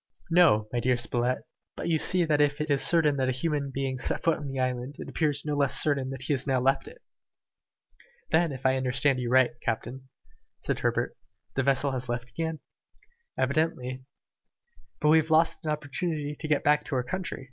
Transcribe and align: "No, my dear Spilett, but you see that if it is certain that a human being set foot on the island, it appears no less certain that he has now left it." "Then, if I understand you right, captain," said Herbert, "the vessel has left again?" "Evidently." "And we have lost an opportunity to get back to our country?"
"No, 0.31 0.67
my 0.73 0.79
dear 0.79 0.97
Spilett, 0.97 1.43
but 1.75 1.87
you 1.87 1.99
see 1.99 2.25
that 2.25 2.41
if 2.41 2.59
it 2.59 2.71
is 2.71 2.81
certain 2.83 3.17
that 3.17 3.29
a 3.29 3.31
human 3.31 3.69
being 3.69 3.99
set 3.99 4.23
foot 4.23 4.37
on 4.39 4.47
the 4.47 4.57
island, 4.59 4.95
it 4.97 5.07
appears 5.07 5.45
no 5.45 5.55
less 5.55 5.79
certain 5.79 6.09
that 6.09 6.23
he 6.23 6.33
has 6.33 6.47
now 6.47 6.59
left 6.59 6.87
it." 6.87 7.03
"Then, 8.31 8.51
if 8.51 8.65
I 8.65 8.77
understand 8.77 9.19
you 9.19 9.29
right, 9.29 9.51
captain," 9.61 10.09
said 10.59 10.79
Herbert, 10.79 11.15
"the 11.53 11.61
vessel 11.61 11.91
has 11.91 12.09
left 12.09 12.31
again?" 12.31 12.61
"Evidently." 13.37 14.03
"And 15.03 15.11
we 15.11 15.19
have 15.19 15.29
lost 15.29 15.63
an 15.63 15.69
opportunity 15.69 16.35
to 16.39 16.47
get 16.47 16.63
back 16.63 16.83
to 16.85 16.95
our 16.95 17.03
country?" 17.03 17.39